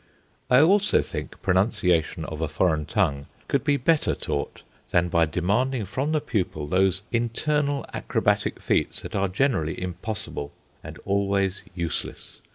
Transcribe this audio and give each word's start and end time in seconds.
I 0.49 0.61
also 0.61 1.03
think 1.03 1.39
pronunciation 1.43 2.25
of 2.25 2.41
a 2.41 2.47
foreign 2.47 2.87
tongue 2.87 3.27
could 3.47 3.63
be 3.63 3.77
better 3.77 4.15
taught 4.15 4.63
than 4.89 5.09
by 5.09 5.27
demanding 5.27 5.85
from 5.85 6.11
the 6.11 6.19
pupil 6.19 6.65
those 6.65 7.03
internal 7.11 7.85
acrobatic 7.93 8.59
feats 8.59 9.01
that 9.01 9.15
are 9.15 9.27
generally 9.27 9.79
impossible 9.79 10.53
and 10.83 10.97
always 11.05 11.61
useless. 11.75 12.41